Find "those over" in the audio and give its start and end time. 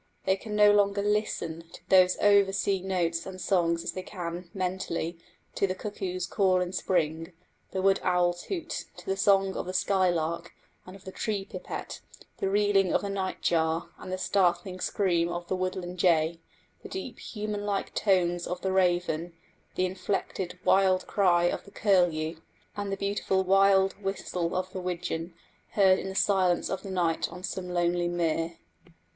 1.87-2.51